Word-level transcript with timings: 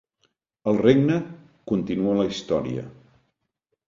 "El 0.69 0.77
Regne" 0.85 1.17
continua 1.71 2.15
la 2.21 2.25
història. 2.31 2.87